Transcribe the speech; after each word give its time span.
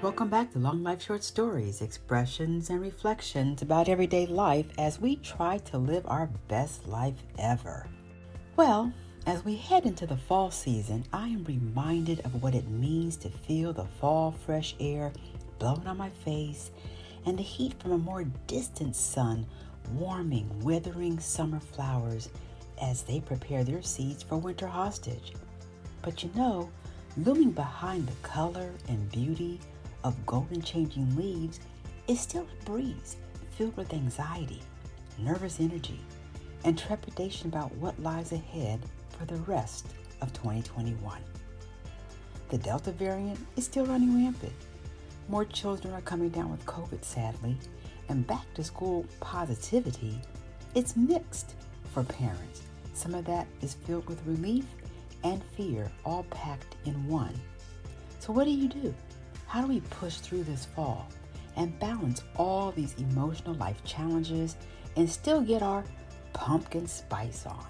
Welcome 0.00 0.28
back 0.28 0.52
to 0.52 0.60
Long 0.60 0.84
Life 0.84 1.02
Short 1.02 1.24
Stories, 1.24 1.82
expressions 1.82 2.70
and 2.70 2.80
reflections 2.80 3.62
about 3.62 3.88
everyday 3.88 4.26
life 4.26 4.66
as 4.78 5.00
we 5.00 5.16
try 5.16 5.58
to 5.58 5.76
live 5.76 6.04
our 6.06 6.30
best 6.46 6.86
life 6.86 7.20
ever. 7.36 7.84
Well, 8.54 8.92
as 9.26 9.44
we 9.44 9.56
head 9.56 9.86
into 9.86 10.06
the 10.06 10.16
fall 10.16 10.52
season, 10.52 11.04
I 11.12 11.26
am 11.26 11.42
reminded 11.42 12.20
of 12.20 12.40
what 12.40 12.54
it 12.54 12.68
means 12.68 13.16
to 13.16 13.28
feel 13.28 13.72
the 13.72 13.88
fall 14.00 14.30
fresh 14.30 14.76
air 14.78 15.12
blowing 15.58 15.88
on 15.88 15.96
my 15.96 16.10
face 16.10 16.70
and 17.26 17.36
the 17.36 17.42
heat 17.42 17.74
from 17.82 17.90
a 17.90 17.98
more 17.98 18.22
distant 18.46 18.94
sun 18.94 19.44
warming 19.94 20.48
withering 20.60 21.18
summer 21.18 21.58
flowers 21.58 22.28
as 22.80 23.02
they 23.02 23.18
prepare 23.18 23.64
their 23.64 23.82
seeds 23.82 24.22
for 24.22 24.36
winter 24.36 24.68
hostage. 24.68 25.32
But 26.02 26.22
you 26.22 26.30
know, 26.36 26.70
looming 27.16 27.50
behind 27.50 28.06
the 28.06 28.28
color 28.28 28.70
and 28.86 29.10
beauty 29.10 29.58
of 30.04 30.26
golden 30.26 30.62
changing 30.62 31.16
leaves 31.16 31.60
is 32.06 32.20
still 32.20 32.46
a 32.60 32.64
breeze 32.64 33.16
filled 33.50 33.76
with 33.76 33.92
anxiety, 33.92 34.60
nervous 35.18 35.60
energy, 35.60 36.00
and 36.64 36.78
trepidation 36.78 37.48
about 37.48 37.74
what 37.76 38.00
lies 38.02 38.32
ahead 38.32 38.80
for 39.18 39.24
the 39.24 39.40
rest 39.42 39.86
of 40.20 40.32
2021. 40.32 41.20
The 42.50 42.58
Delta 42.58 42.92
variant 42.92 43.38
is 43.56 43.64
still 43.64 43.86
running 43.86 44.14
rampant. 44.24 44.52
More 45.28 45.44
children 45.44 45.92
are 45.92 46.00
coming 46.00 46.30
down 46.30 46.50
with 46.50 46.64
COVID, 46.64 47.04
sadly, 47.04 47.56
and 48.08 48.26
back 48.26 48.52
to 48.54 48.64
school 48.64 49.04
positivity, 49.20 50.20
it's 50.74 50.96
mixed 50.96 51.54
for 51.92 52.02
parents. 52.04 52.62
Some 52.94 53.14
of 53.14 53.24
that 53.26 53.46
is 53.60 53.74
filled 53.74 54.08
with 54.08 54.24
relief 54.26 54.64
and 55.24 55.42
fear, 55.56 55.90
all 56.04 56.24
packed 56.30 56.76
in 56.84 57.06
one. 57.06 57.34
So, 58.18 58.32
what 58.32 58.44
do 58.44 58.50
you 58.50 58.68
do? 58.68 58.94
How 59.48 59.62
do 59.62 59.66
we 59.66 59.80
push 59.80 60.18
through 60.18 60.44
this 60.44 60.66
fall 60.66 61.08
and 61.56 61.76
balance 61.78 62.22
all 62.36 62.70
these 62.70 62.94
emotional 62.98 63.54
life 63.54 63.82
challenges 63.82 64.56
and 64.94 65.08
still 65.08 65.40
get 65.40 65.62
our 65.62 65.84
pumpkin 66.34 66.86
spice 66.86 67.46
on? 67.46 67.66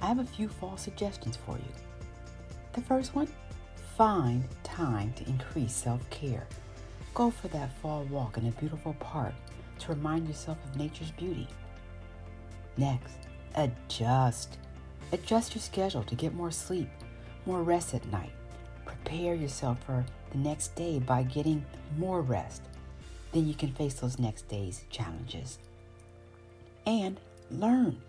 I 0.00 0.06
have 0.06 0.20
a 0.20 0.24
few 0.24 0.48
fall 0.48 0.78
suggestions 0.78 1.36
for 1.36 1.58
you. 1.58 1.72
The 2.72 2.80
first 2.80 3.14
one 3.14 3.28
find 3.96 4.42
time 4.62 5.12
to 5.16 5.28
increase 5.28 5.74
self 5.74 6.08
care. 6.08 6.46
Go 7.12 7.30
for 7.30 7.48
that 7.48 7.76
fall 7.78 8.04
walk 8.04 8.38
in 8.38 8.46
a 8.46 8.52
beautiful 8.52 8.94
park 8.94 9.34
to 9.80 9.88
remind 9.92 10.26
yourself 10.26 10.56
of 10.64 10.76
nature's 10.76 11.10
beauty. 11.10 11.46
Next, 12.78 13.18
adjust. 13.54 14.56
Adjust 15.12 15.54
your 15.54 15.62
schedule 15.62 16.04
to 16.04 16.14
get 16.14 16.32
more 16.32 16.50
sleep, 16.50 16.88
more 17.44 17.62
rest 17.62 17.92
at 17.92 18.10
night. 18.10 18.32
Prepare 19.04 19.34
yourself 19.34 19.78
for 19.84 20.04
the 20.30 20.38
next 20.38 20.74
day 20.76 20.98
by 20.98 21.24
getting 21.24 21.64
more 21.98 22.22
rest. 22.22 22.62
Then 23.32 23.46
you 23.46 23.54
can 23.54 23.70
face 23.72 23.94
those 23.94 24.18
next 24.18 24.48
day's 24.48 24.84
challenges. 24.88 25.58
And 26.86 27.20
learn. 27.50 28.00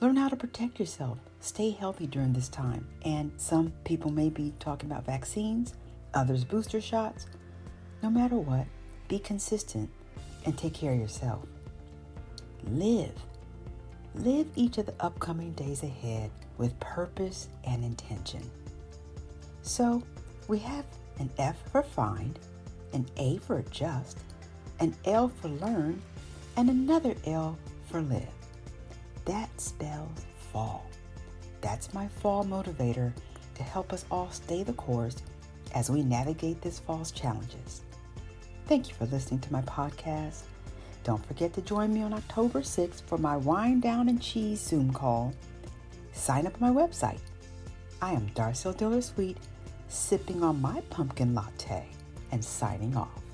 Learn 0.00 0.16
how 0.16 0.28
to 0.28 0.36
protect 0.36 0.78
yourself. 0.78 1.18
Stay 1.40 1.70
healthy 1.70 2.06
during 2.06 2.34
this 2.34 2.48
time. 2.48 2.86
And 3.04 3.32
some 3.38 3.72
people 3.84 4.12
may 4.12 4.28
be 4.28 4.52
talking 4.60 4.90
about 4.90 5.06
vaccines, 5.06 5.74
others 6.12 6.44
booster 6.44 6.82
shots. 6.82 7.26
No 8.02 8.10
matter 8.10 8.36
what, 8.36 8.66
be 9.08 9.18
consistent 9.18 9.88
and 10.44 10.56
take 10.56 10.74
care 10.74 10.92
of 10.92 11.00
yourself. 11.00 11.46
Live. 12.68 13.14
Live 14.14 14.48
each 14.54 14.76
of 14.76 14.86
the 14.86 14.94
upcoming 15.00 15.52
days 15.52 15.82
ahead 15.82 16.30
with 16.58 16.78
purpose 16.78 17.48
and 17.64 17.82
intention. 17.84 18.42
So, 19.62 20.02
we 20.48 20.58
have 20.58 20.84
an 21.18 21.30
F 21.38 21.56
for 21.70 21.82
find, 21.82 22.38
an 22.92 23.06
A 23.16 23.38
for 23.38 23.58
adjust, 23.58 24.18
an 24.80 24.94
L 25.04 25.28
for 25.28 25.48
learn, 25.48 26.00
and 26.56 26.68
another 26.68 27.14
L 27.26 27.58
for 27.86 28.00
live. 28.00 28.26
That 29.26 29.48
spells 29.60 30.26
fall. 30.52 30.86
That's 31.60 31.92
my 31.92 32.08
fall 32.08 32.44
motivator 32.44 33.12
to 33.54 33.62
help 33.62 33.92
us 33.92 34.04
all 34.10 34.30
stay 34.30 34.62
the 34.62 34.72
course 34.72 35.16
as 35.74 35.90
we 35.90 36.02
navigate 36.02 36.60
this 36.62 36.78
fall's 36.78 37.12
challenges. 37.12 37.82
Thank 38.66 38.88
you 38.88 38.94
for 38.94 39.06
listening 39.06 39.40
to 39.40 39.52
my 39.52 39.62
podcast. 39.62 40.42
Don't 41.04 41.24
forget 41.26 41.52
to 41.54 41.62
join 41.62 41.92
me 41.92 42.02
on 42.02 42.12
October 42.12 42.60
6th 42.60 43.02
for 43.02 43.18
my 43.18 43.36
Wine 43.36 43.80
Down 43.80 44.08
and 44.08 44.20
Cheese 44.20 44.60
Zoom 44.60 44.92
call. 44.92 45.34
Sign 46.12 46.46
up 46.46 46.60
on 46.60 46.74
my 46.74 46.86
website. 46.86 47.20
I 48.02 48.12
am 48.12 48.30
Darcel 48.30 48.74
Diller 48.74 49.02
Sweet, 49.02 49.36
sipping 49.88 50.42
on 50.42 50.60
my 50.60 50.80
pumpkin 50.88 51.34
latte 51.34 51.84
and 52.32 52.42
signing 52.42 52.96
off. 52.96 53.29